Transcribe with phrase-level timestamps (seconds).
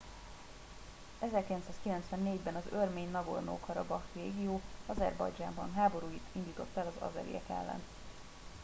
[1.19, 7.81] 1994 ben az örmény nagorno karabakh régió azerbajdzsánban háborút indított az azeriek ellen